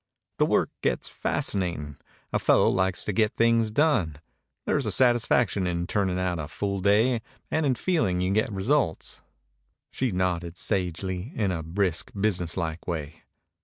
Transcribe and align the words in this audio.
"The 0.39 0.47
work 0.47 0.71
gets 0.81 1.07
fascinating. 1.09 1.97
A 2.33 2.39
fellow 2.39 2.69
likes 2.69 3.03
to 3.03 3.13
get 3.13 3.35
things 3.35 3.69
done. 3.69 4.15
There's 4.65 4.87
a 4.87 4.91
satisfaction 4.91 5.67
in 5.67 5.85
turning 5.85 6.17
out 6.17 6.39
a 6.39 6.47
full 6.47 6.79
day 6.81 7.21
and 7.51 7.67
in 7.67 7.75
feeling 7.75 8.19
you 8.19 8.33
get 8.33 8.51
results." 8.51 9.21
She 9.91 10.11
nodded 10.11 10.57
sagely, 10.57 11.31
in 11.35 11.51
a 11.51 11.61
brisk, 11.61 12.09
business 12.19 12.57
like 12.57 12.87
way. 12.87 13.21